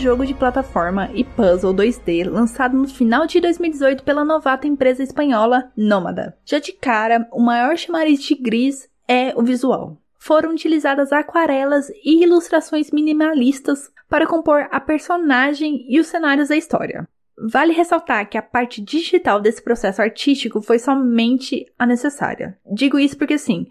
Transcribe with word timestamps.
Jogo 0.05 0.23
de 0.23 0.35
plataforma 0.35 1.09
e 1.16 1.23
puzzle 1.23 1.73
2D 1.73 2.29
lançado 2.29 2.77
no 2.77 2.88
final 2.88 3.25
de 3.25 3.41
2018 3.41 4.03
pela 4.03 4.23
novata 4.23 4.67
empresa 4.67 5.01
espanhola 5.01 5.71
Nômada. 5.75 6.38
Já 6.45 6.59
de 6.59 6.73
cara, 6.73 7.27
o 7.31 7.41
maior 7.41 7.75
chamariz 7.75 8.21
de 8.21 8.35
Gris 8.35 8.88
é 9.07 9.33
o 9.35 9.41
visual. 9.41 9.97
Foram 10.19 10.51
utilizadas 10.51 11.11
aquarelas 11.11 11.89
e 12.03 12.21
ilustrações 12.21 12.91
minimalistas 12.91 13.89
para 14.07 14.27
compor 14.27 14.67
a 14.69 14.79
personagem 14.79 15.83
e 15.89 15.99
os 15.99 16.05
cenários 16.05 16.49
da 16.49 16.55
história. 16.55 17.07
Vale 17.37 17.73
ressaltar 17.73 18.29
que 18.29 18.37
a 18.37 18.43
parte 18.43 18.81
digital 18.83 19.41
desse 19.41 19.61
processo 19.61 20.03
artístico 20.03 20.61
foi 20.61 20.77
somente 20.77 21.66
a 21.79 21.85
necessária. 21.87 22.59
Digo 22.72 22.99
isso 22.99 23.17
porque, 23.17 23.33
assim, 23.33 23.66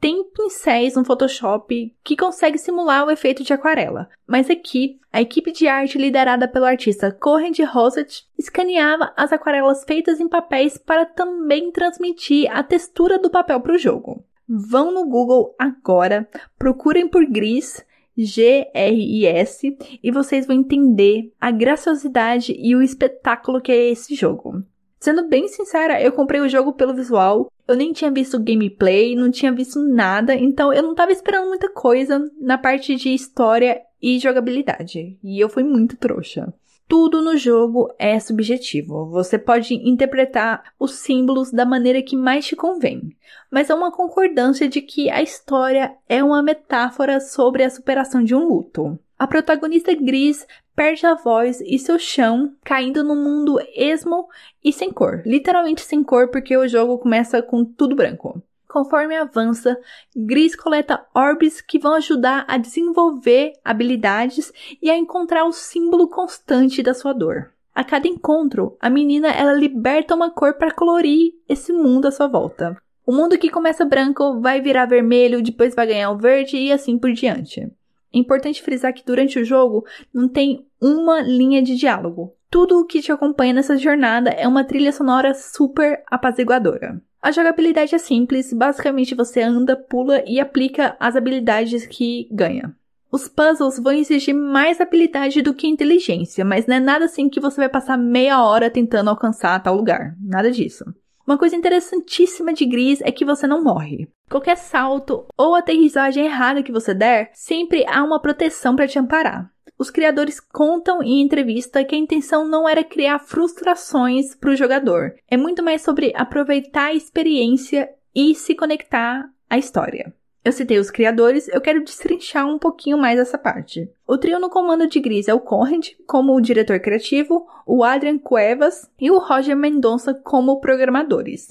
tem 0.00 0.24
pincéis 0.30 0.94
no 0.94 1.04
Photoshop 1.04 1.94
que 2.04 2.16
consegue 2.16 2.58
simular 2.58 3.06
o 3.06 3.10
efeito 3.10 3.42
de 3.42 3.52
aquarela, 3.52 4.08
mas 4.26 4.48
aqui 4.48 4.98
a 5.12 5.20
equipe 5.20 5.50
de 5.50 5.66
arte 5.66 5.98
liderada 5.98 6.46
pelo 6.46 6.64
artista 6.64 7.10
Corrent 7.10 7.58
Rosset 7.60 8.24
escaneava 8.38 9.12
as 9.16 9.32
aquarelas 9.32 9.84
feitas 9.84 10.20
em 10.20 10.28
papéis 10.28 10.78
para 10.78 11.04
também 11.04 11.72
transmitir 11.72 12.48
a 12.50 12.62
textura 12.62 13.18
do 13.18 13.30
papel 13.30 13.60
para 13.60 13.74
o 13.74 13.78
jogo. 13.78 14.24
Vão 14.48 14.92
no 14.92 15.04
Google 15.06 15.54
agora, 15.58 16.28
procurem 16.58 17.08
por 17.08 17.26
Gris, 17.26 17.84
G-R-I-S, 18.16 19.76
e 20.02 20.10
vocês 20.10 20.46
vão 20.46 20.56
entender 20.56 21.32
a 21.40 21.50
graciosidade 21.50 22.56
e 22.58 22.74
o 22.74 22.82
espetáculo 22.82 23.60
que 23.60 23.70
é 23.70 23.90
esse 23.90 24.14
jogo. 24.14 24.62
Sendo 24.98 25.28
bem 25.28 25.46
sincera, 25.48 26.00
eu 26.02 26.10
comprei 26.12 26.40
o 26.40 26.48
jogo 26.48 26.72
pelo 26.72 26.94
visual. 26.94 27.50
Eu 27.68 27.76
nem 27.76 27.92
tinha 27.92 28.10
visto 28.10 28.42
gameplay, 28.42 29.14
não 29.14 29.30
tinha 29.30 29.52
visto 29.52 29.78
nada, 29.82 30.34
então 30.34 30.72
eu 30.72 30.82
não 30.82 30.94
tava 30.94 31.12
esperando 31.12 31.48
muita 31.48 31.68
coisa 31.68 32.18
na 32.40 32.56
parte 32.56 32.96
de 32.96 33.10
história 33.10 33.82
e 34.00 34.18
jogabilidade. 34.18 35.18
E 35.22 35.38
eu 35.38 35.50
fui 35.50 35.62
muito 35.62 35.96
trouxa. 35.96 36.50
Tudo 36.88 37.20
no 37.20 37.36
jogo 37.36 37.94
é 37.98 38.18
subjetivo. 38.18 39.10
Você 39.10 39.38
pode 39.38 39.74
interpretar 39.74 40.72
os 40.80 40.92
símbolos 40.92 41.50
da 41.50 41.66
maneira 41.66 42.00
que 42.00 42.16
mais 42.16 42.46
te 42.46 42.56
convém. 42.56 43.14
Mas 43.50 43.70
há 43.70 43.74
uma 43.74 43.92
concordância 43.92 44.66
de 44.66 44.80
que 44.80 45.10
a 45.10 45.20
história 45.20 45.94
é 46.08 46.24
uma 46.24 46.42
metáfora 46.42 47.20
sobre 47.20 47.62
a 47.62 47.68
superação 47.68 48.24
de 48.24 48.34
um 48.34 48.48
luto. 48.48 48.98
A 49.18 49.26
protagonista 49.26 49.94
Gris 49.94 50.46
perde 50.78 51.04
a 51.04 51.16
voz 51.16 51.60
e 51.60 51.76
seu 51.76 51.98
chão, 51.98 52.54
caindo 52.62 53.02
num 53.02 53.20
mundo 53.20 53.58
esmo 53.74 54.28
e 54.62 54.72
sem 54.72 54.92
cor. 54.92 55.24
Literalmente 55.26 55.80
sem 55.80 56.04
cor, 56.04 56.28
porque 56.28 56.56
o 56.56 56.68
jogo 56.68 56.98
começa 56.98 57.42
com 57.42 57.64
tudo 57.64 57.96
branco. 57.96 58.40
Conforme 58.68 59.16
avança, 59.16 59.76
Gris 60.14 60.54
coleta 60.54 61.04
orbes 61.12 61.60
que 61.60 61.80
vão 61.80 61.94
ajudar 61.94 62.44
a 62.46 62.56
desenvolver 62.56 63.54
habilidades 63.64 64.52
e 64.80 64.88
a 64.88 64.96
encontrar 64.96 65.46
o 65.46 65.52
símbolo 65.52 66.06
constante 66.06 66.80
da 66.80 66.94
sua 66.94 67.12
dor. 67.12 67.50
A 67.74 67.82
cada 67.82 68.06
encontro, 68.06 68.76
a 68.80 68.88
menina 68.88 69.32
ela 69.32 69.54
liberta 69.54 70.14
uma 70.14 70.30
cor 70.30 70.54
para 70.54 70.70
colorir 70.70 71.32
esse 71.48 71.72
mundo 71.72 72.06
à 72.06 72.12
sua 72.12 72.28
volta. 72.28 72.80
O 73.04 73.10
mundo 73.10 73.36
que 73.36 73.50
começa 73.50 73.84
branco 73.84 74.40
vai 74.40 74.60
virar 74.60 74.86
vermelho, 74.86 75.42
depois 75.42 75.74
vai 75.74 75.88
ganhar 75.88 76.12
o 76.12 76.18
verde 76.18 76.56
e 76.56 76.70
assim 76.70 76.96
por 76.96 77.12
diante. 77.12 77.68
É 78.12 78.18
importante 78.18 78.62
frisar 78.62 78.92
que 78.92 79.04
durante 79.04 79.38
o 79.38 79.44
jogo 79.44 79.84
não 80.12 80.28
tem 80.28 80.66
uma 80.80 81.20
linha 81.20 81.62
de 81.62 81.76
diálogo. 81.76 82.34
Tudo 82.50 82.80
o 82.80 82.86
que 82.86 83.02
te 83.02 83.12
acompanha 83.12 83.52
nessa 83.52 83.76
jornada 83.76 84.30
é 84.30 84.48
uma 84.48 84.64
trilha 84.64 84.92
sonora 84.92 85.34
super 85.34 86.02
apaziguadora. 86.10 87.00
A 87.20 87.30
jogabilidade 87.30 87.94
é 87.94 87.98
simples, 87.98 88.52
basicamente 88.52 89.14
você 89.14 89.42
anda, 89.42 89.76
pula 89.76 90.22
e 90.26 90.40
aplica 90.40 90.96
as 90.98 91.16
habilidades 91.16 91.86
que 91.86 92.28
ganha. 92.30 92.74
Os 93.10 93.26
puzzles 93.26 93.78
vão 93.78 93.92
exigir 93.92 94.34
mais 94.34 94.80
habilidade 94.80 95.42
do 95.42 95.54
que 95.54 95.66
inteligência, 95.66 96.44
mas 96.44 96.66
não 96.66 96.76
é 96.76 96.80
nada 96.80 97.06
assim 97.06 97.28
que 97.28 97.40
você 97.40 97.56
vai 97.56 97.68
passar 97.68 97.96
meia 97.96 98.42
hora 98.42 98.70
tentando 98.70 99.10
alcançar 99.10 99.62
tal 99.62 99.74
lugar. 99.74 100.14
Nada 100.20 100.50
disso. 100.50 100.84
Uma 101.26 101.38
coisa 101.38 101.56
interessantíssima 101.56 102.52
de 102.52 102.64
Gris 102.64 103.00
é 103.02 103.10
que 103.10 103.24
você 103.24 103.46
não 103.46 103.62
morre. 103.62 104.08
Qualquer 104.28 104.56
salto 104.56 105.26
ou 105.36 105.54
aterrissagem 105.54 106.26
errada 106.26 106.62
que 106.62 106.72
você 106.72 106.92
der, 106.92 107.30
sempre 107.32 107.84
há 107.88 108.02
uma 108.02 108.20
proteção 108.20 108.76
para 108.76 108.86
te 108.86 108.98
amparar. 108.98 109.50
Os 109.78 109.90
criadores 109.90 110.40
contam 110.40 111.02
em 111.02 111.22
entrevista 111.22 111.84
que 111.84 111.94
a 111.94 111.98
intenção 111.98 112.46
não 112.46 112.68
era 112.68 112.82
criar 112.82 113.20
frustrações 113.20 114.34
para 114.34 114.50
o 114.50 114.56
jogador, 114.56 115.14
é 115.30 115.36
muito 115.36 115.62
mais 115.62 115.82
sobre 115.82 116.12
aproveitar 116.16 116.86
a 116.86 116.94
experiência 116.94 117.88
e 118.14 118.34
se 118.34 118.54
conectar 118.54 119.30
à 119.48 119.56
história. 119.56 120.12
Eu 120.44 120.52
citei 120.52 120.78
os 120.78 120.90
criadores, 120.90 121.46
eu 121.48 121.60
quero 121.60 121.84
destrinchar 121.84 122.46
um 122.46 122.58
pouquinho 122.58 122.96
mais 122.96 123.18
essa 123.18 123.36
parte. 123.36 123.90
O 124.06 124.16
trio 124.16 124.40
no 124.40 124.48
comando 124.50 124.88
de 124.88 124.98
Gris 124.98 125.28
é 125.28 125.34
o 125.34 125.40
Corrent 125.40 125.90
como 126.06 126.34
o 126.34 126.40
diretor 126.40 126.80
criativo, 126.80 127.46
o 127.66 127.84
Adrian 127.84 128.18
Cuevas 128.18 128.90
e 128.98 129.10
o 129.10 129.18
Roger 129.18 129.56
Mendonça 129.56 130.14
como 130.14 130.60
programadores. 130.60 131.48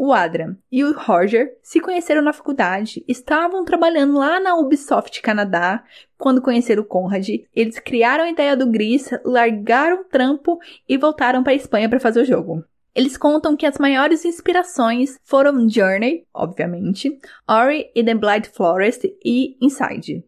O 0.00 0.12
Adrian 0.12 0.56
e 0.70 0.84
o 0.84 0.96
Roger 0.96 1.58
se 1.60 1.80
conheceram 1.80 2.22
na 2.22 2.32
faculdade, 2.32 3.04
estavam 3.08 3.64
trabalhando 3.64 4.16
lá 4.16 4.38
na 4.38 4.54
Ubisoft 4.54 5.20
Canadá 5.20 5.82
quando 6.16 6.40
conheceram 6.40 6.84
o 6.84 6.86
Conrad. 6.86 7.28
Eles 7.52 7.80
criaram 7.80 8.22
a 8.22 8.30
ideia 8.30 8.56
do 8.56 8.70
Gris, 8.70 9.10
largaram 9.24 10.02
o 10.02 10.04
trampo 10.04 10.60
e 10.88 10.96
voltaram 10.96 11.42
para 11.42 11.52
a 11.52 11.56
Espanha 11.56 11.88
para 11.88 11.98
fazer 11.98 12.20
o 12.20 12.24
jogo. 12.24 12.64
Eles 12.94 13.16
contam 13.16 13.56
que 13.56 13.66
as 13.66 13.76
maiores 13.76 14.24
inspirações 14.24 15.18
foram 15.24 15.68
Journey, 15.68 16.24
obviamente, 16.32 17.18
Ori 17.48 17.90
e 17.92 18.04
the 18.04 18.14
Blind 18.14 18.46
Forest 18.46 19.04
e 19.24 19.56
Inside. 19.60 20.24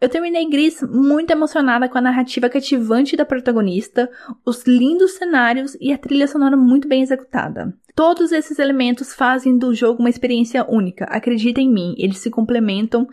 Eu 0.00 0.08
terminei 0.08 0.48
Gris 0.48 0.80
muito 0.82 1.30
emocionada 1.30 1.86
com 1.90 1.98
a 1.98 2.00
narrativa 2.00 2.48
cativante 2.48 3.18
da 3.18 3.26
protagonista, 3.26 4.10
os 4.46 4.64
lindos 4.64 5.12
cenários 5.12 5.76
e 5.78 5.92
a 5.92 5.98
trilha 5.98 6.26
sonora 6.26 6.56
muito 6.56 6.88
bem 6.88 7.02
executada. 7.02 7.74
Todos 8.00 8.32
esses 8.32 8.58
elementos 8.58 9.12
fazem 9.12 9.58
do 9.58 9.74
jogo 9.74 10.00
uma 10.00 10.08
experiência 10.08 10.64
única. 10.66 11.04
Acredita 11.04 11.60
em 11.60 11.70
mim, 11.70 11.94
eles 11.98 12.16
se 12.16 12.30
complementam 12.30 13.06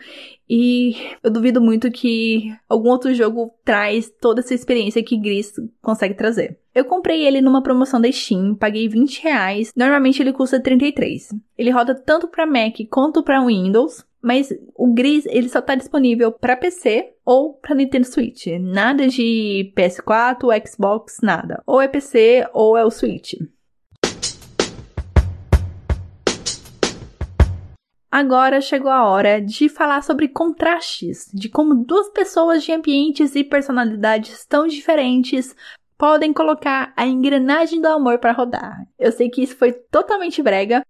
e 0.49 0.95
eu 1.21 1.29
duvido 1.29 1.59
muito 1.59 1.91
que 1.91 2.55
algum 2.69 2.87
outro 2.87 3.13
jogo 3.13 3.53
traz 3.65 4.09
toda 4.09 4.39
essa 4.39 4.53
experiência 4.53 5.03
que 5.03 5.17
Gris 5.19 5.51
consegue 5.81 6.13
trazer. 6.13 6.57
Eu 6.73 6.85
comprei 6.85 7.27
ele 7.27 7.41
numa 7.41 7.61
promoção 7.61 7.99
da 7.99 8.09
Steam, 8.09 8.55
paguei 8.55 8.87
20 8.87 9.23
reais. 9.23 9.73
Normalmente 9.75 10.23
ele 10.23 10.31
custa 10.31 10.57
33. 10.57 11.35
Ele 11.57 11.69
roda 11.69 11.93
tanto 11.93 12.29
para 12.29 12.45
Mac 12.45 12.77
quanto 12.89 13.21
para 13.21 13.45
Windows. 13.45 14.05
Mas 14.21 14.53
o 14.73 14.93
Gris, 14.93 15.25
ele 15.25 15.49
só 15.49 15.61
tá 15.61 15.75
disponível 15.75 16.31
para 16.31 16.55
PC 16.55 17.09
ou 17.25 17.55
para 17.55 17.75
Nintendo 17.75 18.07
Switch. 18.07 18.47
Nada 18.57 19.05
de 19.05 19.73
PS4, 19.75 20.65
Xbox, 20.65 21.17
nada. 21.21 21.61
Ou 21.67 21.81
é 21.81 21.89
PC 21.89 22.47
ou 22.53 22.77
é 22.77 22.85
o 22.85 22.89
Switch. 22.89 23.33
Agora 28.17 28.59
chegou 28.61 28.89
a 28.89 29.05
hora 29.05 29.39
de 29.39 29.69
falar 29.69 30.01
sobre 30.01 30.27
contrastes, 30.27 31.29
de 31.31 31.47
como 31.47 31.85
duas 31.85 32.09
pessoas 32.09 32.63
de 32.63 32.71
ambientes 32.71 33.35
e 33.35 33.43
personalidades 33.43 34.43
tão 34.43 34.65
diferentes 34.65 35.55
podem 35.99 36.33
colocar 36.33 36.91
a 36.97 37.05
engrenagem 37.05 37.79
do 37.79 37.87
amor 37.87 38.17
para 38.17 38.31
rodar. 38.31 38.87
Eu 38.97 39.11
sei 39.11 39.29
que 39.29 39.43
isso 39.43 39.55
foi 39.55 39.71
totalmente 39.71 40.41
brega. 40.41 40.83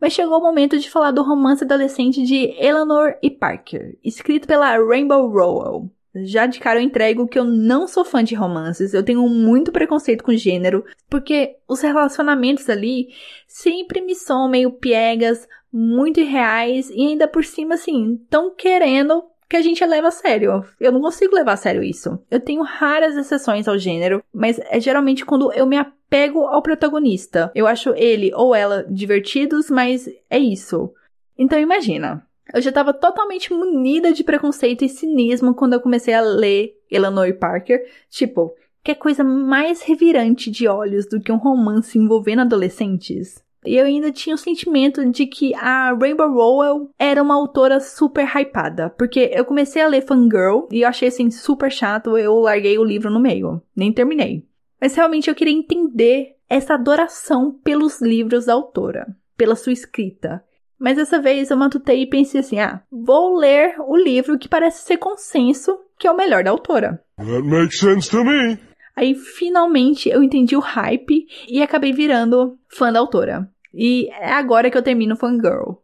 Mas 0.00 0.14
chegou 0.14 0.38
o 0.38 0.42
momento 0.42 0.78
de 0.78 0.90
falar 0.90 1.10
do 1.10 1.22
romance 1.22 1.62
adolescente 1.62 2.22
de 2.22 2.54
Eleanor 2.58 3.14
e 3.22 3.28
Parker, 3.28 3.98
escrito 4.02 4.48
pela 4.48 4.78
Rainbow 4.78 5.28
Rowell. 5.28 5.90
Já 6.24 6.46
de 6.46 6.58
cara 6.58 6.80
eu 6.80 6.84
entrego 6.84 7.28
que 7.28 7.38
eu 7.38 7.44
não 7.44 7.86
sou 7.86 8.02
fã 8.02 8.24
de 8.24 8.34
romances, 8.34 8.94
eu 8.94 9.04
tenho 9.04 9.28
muito 9.28 9.70
preconceito 9.70 10.24
com 10.24 10.32
gênero, 10.32 10.84
porque 11.08 11.56
os 11.68 11.82
relacionamentos 11.82 12.68
ali 12.70 13.08
sempre 13.46 14.00
me 14.00 14.14
são 14.14 14.48
meio 14.48 14.72
piegas, 14.72 15.46
muito 15.72 16.20
irreais 16.20 16.90
e 16.90 17.06
ainda 17.06 17.28
por 17.28 17.44
cima 17.44 17.74
assim, 17.74 18.20
tão 18.28 18.54
querendo 18.54 19.22
que 19.48 19.56
a 19.56 19.62
gente 19.62 19.84
leva 19.84 20.08
a 20.08 20.12
sério. 20.12 20.62
Eu 20.78 20.92
não 20.92 21.00
consigo 21.00 21.34
levar 21.34 21.52
a 21.52 21.56
sério 21.56 21.82
isso. 21.82 22.18
Eu 22.30 22.38
tenho 22.38 22.62
raras 22.62 23.16
exceções 23.16 23.66
ao 23.66 23.78
gênero, 23.78 24.22
mas 24.32 24.58
é 24.58 24.78
geralmente 24.78 25.24
quando 25.24 25.52
eu 25.52 25.66
me 25.66 25.76
apego 25.76 26.40
ao 26.40 26.62
protagonista. 26.62 27.50
Eu 27.54 27.66
acho 27.66 27.94
ele 27.94 28.30
ou 28.34 28.54
ela 28.54 28.84
divertidos, 28.88 29.70
mas 29.70 30.08
é 30.28 30.38
isso. 30.38 30.92
Então 31.38 31.58
imagina. 31.58 32.26
Eu 32.52 32.62
já 32.62 32.70
estava 32.70 32.94
totalmente 32.94 33.52
munida 33.52 34.12
de 34.12 34.24
preconceito 34.24 34.84
e 34.84 34.88
cinismo 34.88 35.54
quando 35.54 35.74
eu 35.74 35.80
comecei 35.80 36.14
a 36.14 36.20
ler 36.20 36.74
Eleanor 36.90 37.32
Parker. 37.34 37.78
Tipo, 38.08 38.54
que 38.82 38.94
coisa 38.94 39.22
mais 39.22 39.82
revirante 39.82 40.50
de 40.50 40.66
olhos 40.66 41.06
do 41.06 41.20
que 41.20 41.30
um 41.30 41.36
romance 41.36 41.98
envolvendo 41.98 42.40
adolescentes? 42.40 43.42
E 43.64 43.76
eu 43.76 43.86
ainda 43.86 44.12
tinha 44.12 44.34
o 44.34 44.38
sentimento 44.38 45.04
de 45.10 45.26
que 45.26 45.54
a 45.54 45.92
Rainbow 45.92 46.32
Rowell 46.32 46.90
era 46.98 47.22
uma 47.22 47.34
autora 47.34 47.80
super 47.80 48.24
hypada. 48.24 48.90
Porque 48.90 49.30
eu 49.32 49.44
comecei 49.44 49.82
a 49.82 49.88
ler 49.88 50.06
Fangirl 50.06 50.68
e 50.70 50.82
eu 50.82 50.88
achei 50.88 51.08
assim 51.08 51.30
super 51.30 51.70
chato, 51.70 52.16
eu 52.16 52.34
larguei 52.38 52.78
o 52.78 52.84
livro 52.84 53.10
no 53.10 53.20
meio. 53.20 53.60
Nem 53.76 53.92
terminei. 53.92 54.46
Mas 54.80 54.94
realmente 54.94 55.28
eu 55.28 55.34
queria 55.34 55.54
entender 55.54 56.36
essa 56.48 56.74
adoração 56.74 57.52
pelos 57.64 58.00
livros 58.00 58.46
da 58.46 58.54
autora, 58.54 59.06
pela 59.36 59.56
sua 59.56 59.72
escrita. 59.72 60.42
Mas 60.78 60.96
dessa 60.96 61.20
vez 61.20 61.50
eu 61.50 61.56
matutei 61.56 62.02
e 62.02 62.08
pensei 62.08 62.40
assim: 62.40 62.60
ah, 62.60 62.82
vou 62.90 63.36
ler 63.36 63.74
o 63.80 63.96
livro 63.96 64.38
que 64.38 64.48
parece 64.48 64.86
ser 64.86 64.96
consenso 64.98 65.76
que 65.98 66.06
é 66.06 66.10
o 66.12 66.16
melhor 66.16 66.44
da 66.44 66.50
autora. 66.50 67.02
That 67.16 67.42
makes 67.42 67.80
sense 67.80 68.08
to 68.10 68.24
me. 68.24 68.56
Aí 68.98 69.14
finalmente 69.14 70.08
eu 70.08 70.24
entendi 70.24 70.56
o 70.56 70.60
hype 70.60 71.24
e 71.48 71.62
acabei 71.62 71.92
virando 71.92 72.58
fã 72.68 72.92
da 72.92 72.98
autora. 72.98 73.48
E 73.72 74.08
é 74.10 74.32
agora 74.32 74.68
que 74.68 74.76
eu 74.76 74.82
termino 74.82 75.14
Fangirl. 75.14 75.74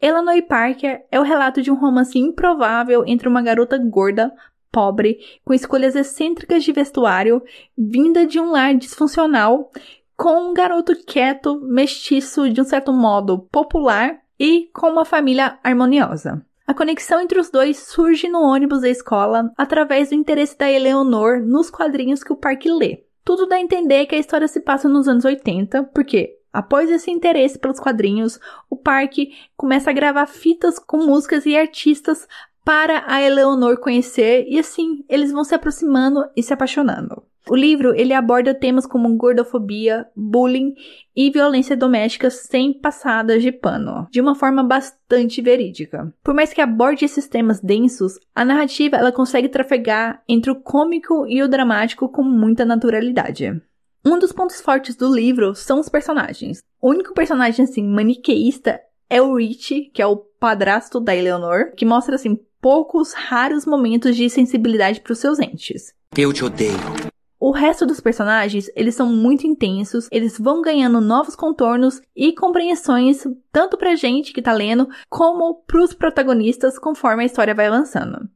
Eleanor 0.00 0.40
Parker 0.42 1.04
é 1.10 1.18
o 1.18 1.24
relato 1.24 1.60
de 1.60 1.72
um 1.72 1.74
romance 1.74 2.16
improvável 2.16 3.02
entre 3.04 3.26
uma 3.26 3.42
garota 3.42 3.76
gorda, 3.76 4.32
pobre, 4.70 5.18
com 5.44 5.52
escolhas 5.52 5.96
excêntricas 5.96 6.62
de 6.62 6.70
vestuário, 6.70 7.42
vinda 7.76 8.24
de 8.24 8.38
um 8.38 8.52
lar 8.52 8.76
disfuncional, 8.76 9.72
com 10.16 10.50
um 10.50 10.54
garoto 10.54 10.94
quieto, 11.04 11.60
mestiço 11.62 12.48
de 12.48 12.60
um 12.60 12.64
certo 12.64 12.92
modo 12.92 13.40
popular 13.50 14.20
e 14.38 14.70
com 14.72 14.88
uma 14.88 15.04
família 15.04 15.58
harmoniosa. 15.64 16.46
A 16.66 16.74
conexão 16.74 17.20
entre 17.20 17.40
os 17.40 17.50
dois 17.50 17.78
surge 17.78 18.28
no 18.28 18.40
ônibus 18.40 18.82
da 18.82 18.88
escola 18.88 19.50
através 19.56 20.10
do 20.10 20.14
interesse 20.14 20.56
da 20.56 20.70
Eleonor 20.70 21.40
nos 21.40 21.70
quadrinhos 21.70 22.22
que 22.22 22.32
o 22.32 22.36
parque 22.36 22.70
lê. 22.70 23.04
Tudo 23.24 23.46
dá 23.46 23.56
a 23.56 23.60
entender 23.60 24.06
que 24.06 24.14
a 24.14 24.18
história 24.18 24.48
se 24.48 24.60
passa 24.60 24.88
nos 24.88 25.08
anos 25.08 25.24
80, 25.24 25.84
porque 25.94 26.38
Após 26.52 26.90
esse 26.90 27.10
interesse 27.10 27.58
pelos 27.58 27.80
quadrinhos, 27.80 28.38
o 28.68 28.76
parque 28.76 29.32
começa 29.56 29.88
a 29.88 29.92
gravar 29.92 30.26
fitas 30.26 30.78
com 30.78 30.98
músicas 30.98 31.46
e 31.46 31.56
artistas 31.56 32.28
para 32.62 33.04
a 33.06 33.22
Eleonor 33.22 33.78
conhecer 33.78 34.44
e 34.46 34.58
assim 34.58 35.04
eles 35.08 35.32
vão 35.32 35.44
se 35.44 35.54
aproximando 35.54 36.24
e 36.36 36.42
se 36.42 36.52
apaixonando. 36.52 37.24
O 37.48 37.56
livro 37.56 37.94
ele 37.94 38.12
aborda 38.12 38.54
temas 38.54 38.86
como 38.86 39.16
gordofobia, 39.16 40.06
bullying 40.14 40.74
e 41.14 41.30
violência 41.30 41.76
doméstica 41.76 42.30
sem 42.30 42.72
passadas 42.72 43.42
de 43.42 43.50
pano, 43.50 44.06
de 44.10 44.20
uma 44.20 44.34
forma 44.34 44.62
bastante 44.62 45.42
verídica. 45.42 46.12
Por 46.22 46.34
mais 46.34 46.52
que 46.52 46.60
aborde 46.60 47.04
esses 47.04 47.26
temas 47.26 47.60
densos, 47.60 48.18
a 48.34 48.44
narrativa 48.44 48.96
ela 48.96 49.10
consegue 49.10 49.48
trafegar 49.48 50.22
entre 50.28 50.50
o 50.50 50.60
cômico 50.60 51.26
e 51.26 51.42
o 51.42 51.48
dramático 51.48 52.08
com 52.08 52.22
muita 52.22 52.64
naturalidade. 52.64 53.60
Um 54.04 54.18
dos 54.18 54.32
pontos 54.32 54.60
fortes 54.60 54.96
do 54.96 55.12
livro 55.12 55.54
são 55.54 55.78
os 55.78 55.88
personagens. 55.88 56.62
O 56.80 56.90
único 56.90 57.14
personagem 57.14 57.64
assim 57.64 57.86
maniqueísta 57.86 58.80
é 59.08 59.20
o 59.20 59.36
Rich, 59.36 59.90
que 59.92 60.00
é 60.00 60.06
o 60.06 60.16
padrasto 60.16 60.98
da 60.98 61.14
Eleanor, 61.14 61.72
que 61.76 61.84
mostra 61.84 62.14
assim 62.14 62.38
poucos 62.60 63.12
raros 63.12 63.66
momentos 63.66 64.16
de 64.16 64.30
sensibilidade 64.30 65.00
para 65.00 65.12
os 65.12 65.18
seus 65.18 65.38
entes. 65.38 65.92
Eu 66.16 66.32
te 66.32 66.44
odeio. 66.44 67.11
O 67.44 67.50
resto 67.50 67.84
dos 67.84 67.98
personagens, 67.98 68.70
eles 68.76 68.94
são 68.94 69.12
muito 69.12 69.48
intensos, 69.48 70.06
eles 70.12 70.38
vão 70.38 70.62
ganhando 70.62 71.00
novos 71.00 71.34
contornos 71.34 72.00
e 72.14 72.32
compreensões 72.32 73.24
tanto 73.50 73.76
pra 73.76 73.96
gente 73.96 74.32
que 74.32 74.40
tá 74.40 74.52
lendo, 74.52 74.88
como 75.10 75.56
pros 75.66 75.92
protagonistas 75.92 76.78
conforme 76.78 77.24
a 77.24 77.26
história 77.26 77.52
vai 77.52 77.66
avançando. 77.66 78.30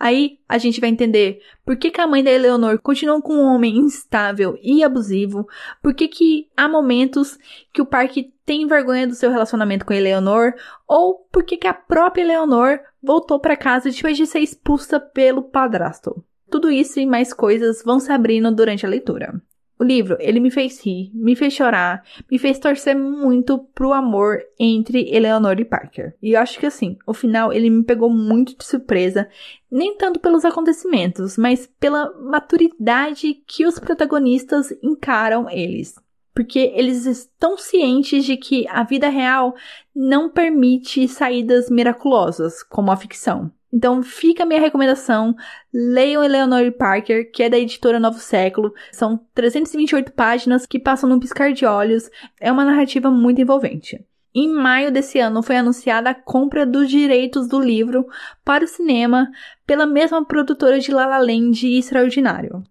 Aí 0.00 0.38
a 0.48 0.56
gente 0.56 0.80
vai 0.80 0.88
entender 0.88 1.42
por 1.66 1.76
que, 1.76 1.90
que 1.90 2.00
a 2.00 2.06
mãe 2.06 2.24
da 2.24 2.30
Eleonor 2.30 2.78
continua 2.78 3.20
com 3.20 3.34
um 3.34 3.44
homem 3.44 3.76
instável 3.76 4.58
e 4.62 4.82
abusivo, 4.82 5.46
por 5.82 5.92
que, 5.92 6.08
que 6.08 6.48
há 6.56 6.66
momentos 6.66 7.38
que 7.74 7.82
o 7.82 7.86
parque 7.86 8.32
tem 8.46 8.66
vergonha 8.66 9.06
do 9.06 9.14
seu 9.14 9.30
relacionamento 9.30 9.84
com 9.84 9.92
a 9.92 9.96
Eleonor, 9.96 10.54
ou 10.88 11.26
por 11.30 11.44
que, 11.44 11.58
que 11.58 11.66
a 11.66 11.74
própria 11.74 12.22
Eleonor 12.22 12.80
voltou 13.02 13.38
para 13.38 13.54
casa 13.54 13.90
depois 13.90 14.16
de 14.16 14.24
ser 14.24 14.40
expulsa 14.40 14.98
pelo 14.98 15.42
padrasto. 15.42 16.24
Tudo 16.50 16.70
isso 16.70 17.00
e 17.00 17.06
mais 17.06 17.32
coisas 17.32 17.82
vão 17.84 17.98
se 17.98 18.12
abrindo 18.12 18.54
durante 18.54 18.86
a 18.86 18.88
leitura. 18.88 19.40
O 19.78 19.84
livro, 19.84 20.16
ele 20.20 20.40
me 20.40 20.50
fez 20.50 20.80
rir, 20.82 21.10
me 21.12 21.36
fez 21.36 21.52
chorar, 21.52 22.02
me 22.30 22.38
fez 22.38 22.58
torcer 22.58 22.96
muito 22.96 23.58
pro 23.74 23.92
amor 23.92 24.38
entre 24.58 25.14
Eleanor 25.14 25.60
e 25.60 25.66
Parker. 25.66 26.16
E 26.22 26.32
eu 26.32 26.40
acho 26.40 26.58
que 26.58 26.64
assim, 26.64 26.96
o 27.06 27.12
final 27.12 27.52
ele 27.52 27.68
me 27.68 27.84
pegou 27.84 28.08
muito 28.08 28.56
de 28.56 28.64
surpresa, 28.64 29.28
nem 29.70 29.94
tanto 29.94 30.18
pelos 30.18 30.46
acontecimentos, 30.46 31.36
mas 31.36 31.68
pela 31.78 32.10
maturidade 32.18 33.34
que 33.46 33.66
os 33.66 33.78
protagonistas 33.78 34.72
encaram 34.82 35.50
eles. 35.50 35.94
Porque 36.34 36.72
eles 36.74 37.04
estão 37.04 37.58
cientes 37.58 38.24
de 38.24 38.36
que 38.38 38.66
a 38.68 38.82
vida 38.82 39.10
real 39.10 39.54
não 39.94 40.30
permite 40.30 41.06
saídas 41.06 41.68
miraculosas, 41.68 42.62
como 42.62 42.90
a 42.90 42.96
ficção. 42.96 43.52
Então 43.76 44.02
fica 44.02 44.42
a 44.42 44.46
minha 44.46 44.58
recomendação, 44.58 45.36
leiam 45.70 46.24
Eleanor 46.24 46.72
Parker, 46.72 47.30
que 47.30 47.42
é 47.42 47.50
da 47.50 47.58
editora 47.58 48.00
Novo 48.00 48.18
Século. 48.18 48.72
São 48.90 49.20
328 49.34 50.12
páginas 50.12 50.64
que 50.64 50.78
passam 50.78 51.06
num 51.06 51.20
piscar 51.20 51.52
de 51.52 51.66
olhos. 51.66 52.10
É 52.40 52.50
uma 52.50 52.64
narrativa 52.64 53.10
muito 53.10 53.38
envolvente. 53.38 54.02
Em 54.34 54.48
maio 54.48 54.90
desse 54.90 55.18
ano 55.18 55.42
foi 55.42 55.58
anunciada 55.58 56.08
a 56.08 56.14
compra 56.14 56.64
dos 56.64 56.88
direitos 56.88 57.46
do 57.48 57.60
livro 57.60 58.06
para 58.42 58.64
o 58.64 58.66
cinema 58.66 59.30
pela 59.66 59.84
mesma 59.84 60.24
produtora 60.24 60.80
de 60.80 60.90
La 60.90 61.04
La 61.04 61.18
Land 61.18 61.66
Extraordinário. 61.66 62.62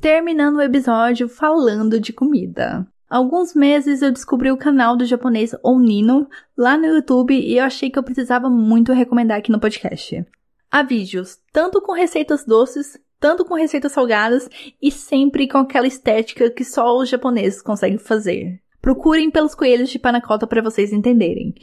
Terminando 0.00 0.58
o 0.58 0.62
episódio 0.62 1.28
falando 1.28 1.98
de 1.98 2.12
comida 2.12 2.86
alguns 3.14 3.54
meses 3.54 4.02
eu 4.02 4.10
descobri 4.10 4.50
o 4.50 4.56
canal 4.56 4.96
do 4.96 5.04
japonês 5.04 5.54
Onino 5.62 6.28
lá 6.58 6.76
no 6.76 6.86
YouTube 6.86 7.32
e 7.32 7.58
eu 7.58 7.64
achei 7.64 7.88
que 7.88 7.96
eu 7.96 8.02
precisava 8.02 8.50
muito 8.50 8.92
recomendar 8.92 9.38
aqui 9.38 9.52
no 9.52 9.60
podcast. 9.60 10.26
Há 10.68 10.82
vídeos 10.82 11.38
tanto 11.52 11.80
com 11.80 11.92
receitas 11.92 12.44
doces, 12.44 12.98
tanto 13.20 13.44
com 13.44 13.54
receitas 13.54 13.92
salgadas 13.92 14.50
e 14.82 14.90
sempre 14.90 15.46
com 15.46 15.58
aquela 15.58 15.86
estética 15.86 16.50
que 16.50 16.64
só 16.64 16.98
os 16.98 17.08
japoneses 17.08 17.62
conseguem 17.62 17.98
fazer. 17.98 18.60
Procurem 18.82 19.30
pelos 19.30 19.54
coelhos 19.54 19.90
de 19.90 19.98
panacota 20.00 20.44
para 20.44 20.60
vocês 20.60 20.92
entenderem. 20.92 21.54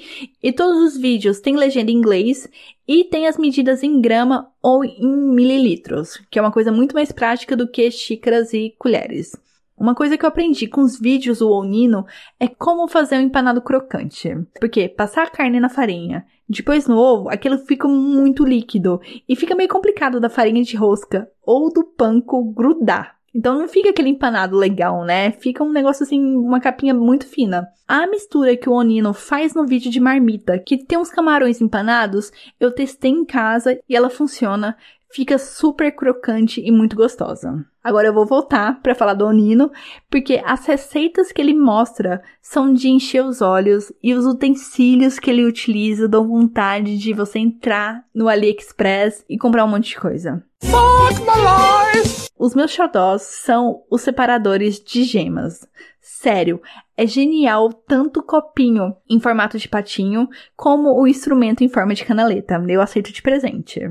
E 0.41 0.53
todos 0.53 0.81
os 0.81 0.97
vídeos 0.97 1.41
têm 1.41 1.57
legenda 1.57 1.91
em 1.91 1.95
inglês 1.95 2.47
e 2.87 3.03
tem 3.03 3.27
as 3.27 3.37
medidas 3.37 3.83
em 3.83 3.99
grama 3.99 4.49
ou 4.63 4.85
em 4.85 5.05
mililitros, 5.35 6.15
que 6.31 6.39
é 6.39 6.41
uma 6.41 6.51
coisa 6.51 6.71
muito 6.71 6.95
mais 6.95 7.11
prática 7.11 7.57
do 7.57 7.67
que 7.67 7.91
xícaras 7.91 8.53
e 8.53 8.73
colheres. 8.79 9.33
Uma 9.81 9.95
coisa 9.95 10.15
que 10.15 10.23
eu 10.23 10.29
aprendi 10.29 10.67
com 10.67 10.81
os 10.81 10.99
vídeos 10.99 11.39
do 11.39 11.49
Onino 11.49 12.05
é 12.39 12.47
como 12.47 12.87
fazer 12.87 13.17
um 13.17 13.21
empanado 13.21 13.63
crocante. 13.63 14.29
Porque 14.59 14.87
passar 14.87 15.23
a 15.23 15.29
carne 15.31 15.59
na 15.59 15.69
farinha, 15.69 16.23
depois 16.47 16.87
no 16.87 16.99
ovo, 16.99 17.29
aquilo 17.29 17.57
fica 17.57 17.87
muito 17.87 18.45
líquido 18.45 19.01
e 19.27 19.35
fica 19.35 19.55
meio 19.55 19.67
complicado 19.67 20.19
da 20.19 20.29
farinha 20.29 20.61
de 20.61 20.77
rosca 20.77 21.27
ou 21.43 21.73
do 21.73 21.83
panko 21.83 22.43
grudar. 22.53 23.15
Então 23.33 23.57
não 23.57 23.67
fica 23.67 23.89
aquele 23.89 24.09
empanado 24.09 24.55
legal, 24.55 25.03
né? 25.03 25.31
Fica 25.31 25.63
um 25.63 25.71
negócio 25.71 26.03
assim, 26.03 26.35
uma 26.35 26.59
capinha 26.59 26.93
muito 26.93 27.25
fina. 27.25 27.67
A 27.87 28.05
mistura 28.05 28.55
que 28.55 28.69
o 28.69 28.73
Onino 28.73 29.15
faz 29.15 29.55
no 29.55 29.65
vídeo 29.65 29.89
de 29.89 29.99
marmita, 29.99 30.59
que 30.59 30.77
tem 30.77 30.99
uns 30.99 31.09
camarões 31.09 31.59
empanados, 31.59 32.31
eu 32.59 32.69
testei 32.69 33.09
em 33.09 33.25
casa 33.25 33.79
e 33.89 33.95
ela 33.95 34.11
funciona. 34.11 34.77
Fica 35.13 35.37
super 35.37 35.91
crocante 35.91 36.61
e 36.61 36.71
muito 36.71 36.95
gostosa. 36.95 37.65
Agora 37.83 38.07
eu 38.07 38.13
vou 38.13 38.25
voltar 38.25 38.79
para 38.81 38.95
falar 38.95 39.13
do 39.13 39.25
Onino, 39.25 39.71
porque 40.09 40.41
as 40.45 40.65
receitas 40.65 41.31
que 41.31 41.41
ele 41.41 41.53
mostra 41.53 42.21
são 42.41 42.73
de 42.73 42.87
encher 42.87 43.25
os 43.25 43.41
olhos 43.41 43.91
e 44.01 44.13
os 44.13 44.25
utensílios 44.25 45.19
que 45.19 45.29
ele 45.29 45.45
utiliza 45.45 46.07
dão 46.07 46.27
vontade 46.27 46.97
de 46.97 47.13
você 47.13 47.39
entrar 47.39 48.05
no 48.13 48.29
AliExpress 48.29 49.25
e 49.27 49.37
comprar 49.37 49.65
um 49.65 49.69
monte 49.69 49.89
de 49.89 49.99
coisa. 49.99 50.43
Fuck 50.61 51.19
my 51.21 52.01
life! 52.01 52.27
Os 52.37 52.55
meus 52.55 52.71
xodós 52.71 53.21
são 53.21 53.83
os 53.89 54.01
separadores 54.01 54.79
de 54.79 55.03
gemas. 55.03 55.67
Sério, 55.99 56.61
é 56.95 57.05
genial 57.05 57.71
tanto 57.73 58.19
o 58.19 58.23
copinho 58.23 58.95
em 59.09 59.19
formato 59.19 59.57
de 59.57 59.67
patinho 59.67 60.27
como 60.55 60.99
o 60.99 61.07
instrumento 61.07 61.63
em 61.63 61.69
forma 61.69 61.93
de 61.93 62.05
canaleta. 62.05 62.63
Eu 62.67 62.81
aceito 62.81 63.11
de 63.11 63.21
presente. 63.21 63.81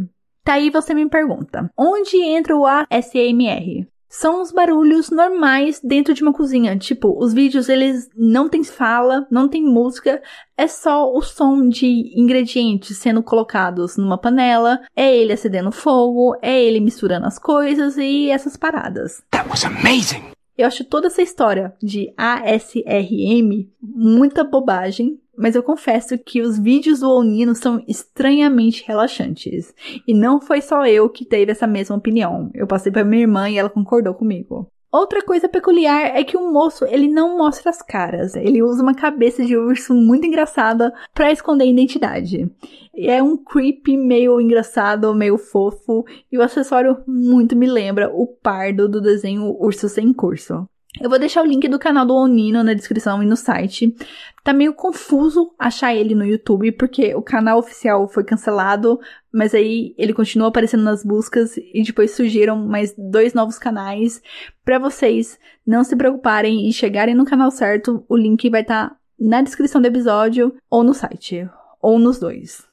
Tá 0.45 0.55
aí 0.55 0.71
você 0.71 0.95
me 0.95 1.09
pergunta, 1.09 1.71
onde 1.77 2.17
entra 2.17 2.57
o 2.57 2.67
ASMR? 2.67 3.87
São 4.09 4.43
os 4.43 4.51
barulhos 4.51 5.09
normais 5.09 5.81
dentro 5.85 6.13
de 6.13 6.21
uma 6.21 6.33
cozinha. 6.33 6.77
Tipo, 6.77 7.17
os 7.23 7.33
vídeos 7.33 7.69
eles 7.69 8.09
não 8.17 8.49
tem 8.49 8.65
fala, 8.65 9.25
não 9.31 9.47
tem 9.47 9.63
música, 9.63 10.21
é 10.57 10.67
só 10.67 11.09
o 11.15 11.23
som 11.23 11.69
de 11.69 12.13
ingredientes 12.21 12.97
sendo 12.99 13.23
colocados 13.23 13.97
numa 13.97 14.19
panela, 14.19 14.81
é 14.97 15.17
ele 15.17 15.33
acendendo 15.33 15.71
fogo, 15.71 16.37
é 16.43 16.61
ele 16.61 16.81
misturando 16.81 17.27
as 17.27 17.39
coisas 17.39 17.97
e 17.97 18.31
essas 18.31 18.57
paradas. 18.57 19.23
That 19.31 19.49
was 19.49 19.65
amazing. 19.65 20.25
Eu 20.59 20.67
acho 20.67 20.85
toda 20.85 21.07
essa 21.07 21.23
história 21.23 21.73
de 21.81 22.13
ASRM 22.19 23.71
muita 23.81 24.43
bobagem, 24.43 25.21
mas 25.41 25.55
eu 25.55 25.63
confesso 25.63 26.19
que 26.19 26.43
os 26.43 26.59
vídeos 26.59 27.01
do 27.01 27.11
Onino 27.11 27.55
são 27.55 27.83
estranhamente 27.89 28.85
relaxantes. 28.87 29.75
E 30.07 30.13
não 30.13 30.41
foi 30.41 30.61
só 30.61 30.87
eu 30.87 31.09
que 31.09 31.25
teve 31.25 31.51
essa 31.51 31.67
mesma 31.67 31.97
opinião. 31.97 32.51
Eu 32.55 32.67
passei 32.67 32.93
para 32.93 33.05
minha 33.05 33.23
irmã 33.23 33.49
e 33.49 33.59
ela 33.59 33.71
concordou 33.71 34.15
comigo. 34.15 34.71
Outra 34.93 35.23
coisa 35.23 35.49
peculiar 35.49 36.17
é 36.17 36.25
que 36.25 36.37
o 36.37 36.53
moço, 36.53 36.85
ele 36.85 37.07
não 37.07 37.39
mostra 37.39 37.71
as 37.71 37.81
caras. 37.81 38.35
Ele 38.35 38.61
usa 38.61 38.83
uma 38.83 38.95
cabeça 38.95 39.45
de 39.45 39.57
urso 39.57 39.95
muito 39.95 40.27
engraçada 40.27 40.93
para 41.15 41.31
esconder 41.31 41.65
a 41.65 41.69
identidade. 41.69 42.51
É 42.95 43.23
um 43.23 43.37
creep 43.37 43.87
meio 43.87 44.41
engraçado, 44.41 45.15
meio 45.15 45.39
fofo, 45.39 46.05
e 46.31 46.37
o 46.37 46.43
acessório 46.43 46.99
muito 47.07 47.55
me 47.55 47.67
lembra 47.67 48.11
o 48.13 48.27
pardo 48.27 48.89
do 48.89 49.01
desenho 49.01 49.57
Urso 49.61 49.89
Sem 49.89 50.13
Curso. 50.13 50.69
Eu 50.99 51.09
vou 51.09 51.19
deixar 51.21 51.43
o 51.43 51.47
link 51.47 51.69
do 51.69 51.79
canal 51.79 52.05
do 52.05 52.15
Onino 52.15 52.65
na 52.65 52.75
descrição 52.75 53.23
e 53.23 53.27
no 53.27 53.37
site. 53.37 53.95
Tá 54.43 54.53
meio 54.53 54.75
confuso 54.75 55.55
achar 55.57 55.95
ele 55.95 56.17
no 56.17 56.25
YouTube, 56.25 56.73
porque 56.73 57.15
o 57.15 57.23
canal 57.23 57.61
oficial 57.61 58.09
foi 58.09 58.25
cancelado, 58.25 58.99
mas 59.33 59.55
aí 59.55 59.95
ele 59.97 60.13
continua 60.13 60.49
aparecendo 60.49 60.83
nas 60.83 61.05
buscas 61.05 61.57
e 61.57 61.83
depois 61.85 62.11
surgiram 62.11 62.57
mais 62.57 62.93
dois 62.99 63.35
novos 63.35 63.59
canais. 63.59 64.21
Para 64.65 64.81
vocês 64.81 65.39
não 65.65 65.85
se 65.85 65.95
preocuparem 65.95 66.69
e 66.69 66.73
chegarem 66.73 67.15
no 67.15 67.25
canal 67.25 67.53
certo, 67.53 68.05
o 68.09 68.17
link 68.17 68.51
vai 68.51 68.63
estar 68.63 68.91
tá 68.91 68.97
na 69.19 69.43
descrição 69.43 69.81
do 69.81 69.87
episódio 69.87 70.55
ou 70.69 70.83
no 70.83 70.93
site, 70.93 71.49
ou 71.81 72.01
nos 72.01 72.19
dois. 72.19 72.70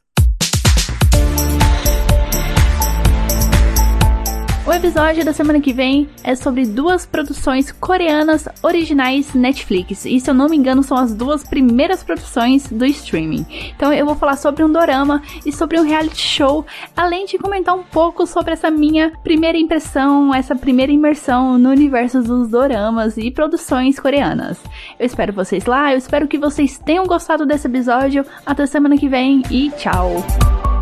O 4.67 4.73
episódio 4.73 5.23
da 5.23 5.31
semana 5.31 5.61
que 5.61 5.71
vem 5.71 6.09
é 6.25 6.35
sobre 6.35 6.65
duas 6.65 7.05
produções 7.05 7.71
coreanas 7.71 8.49
originais 8.61 9.33
Netflix. 9.33 10.03
E 10.03 10.19
se 10.19 10.29
eu 10.29 10.33
não 10.33 10.49
me 10.49 10.57
engano, 10.57 10.83
são 10.83 10.97
as 10.97 11.15
duas 11.15 11.41
primeiras 11.41 12.03
produções 12.03 12.67
do 12.69 12.85
streaming. 12.85 13.45
Então 13.73 13.93
eu 13.93 14.05
vou 14.05 14.13
falar 14.13 14.35
sobre 14.35 14.65
um 14.65 14.69
dorama 14.69 15.23
e 15.45 15.53
sobre 15.53 15.79
um 15.79 15.83
reality 15.83 16.21
show, 16.21 16.65
além 16.97 17.25
de 17.25 17.37
comentar 17.37 17.73
um 17.75 17.83
pouco 17.83 18.27
sobre 18.27 18.51
essa 18.51 18.69
minha 18.69 19.13
primeira 19.23 19.57
impressão, 19.57 20.35
essa 20.35 20.53
primeira 20.53 20.91
imersão 20.91 21.57
no 21.57 21.69
universo 21.69 22.21
dos 22.21 22.49
doramas 22.49 23.15
e 23.15 23.31
produções 23.31 23.97
coreanas. 23.97 24.59
Eu 24.99 25.05
espero 25.05 25.31
vocês 25.31 25.65
lá, 25.65 25.93
eu 25.93 25.97
espero 25.97 26.27
que 26.27 26.37
vocês 26.37 26.77
tenham 26.77 27.05
gostado 27.05 27.45
desse 27.45 27.67
episódio. 27.67 28.25
Até 28.45 28.65
semana 28.65 28.97
que 28.97 29.07
vem 29.07 29.43
e 29.49 29.71
tchau! 29.71 30.76